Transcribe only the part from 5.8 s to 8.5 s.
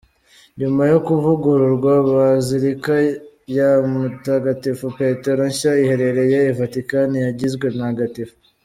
iherereye I Vatican yagizwe ntagatifu.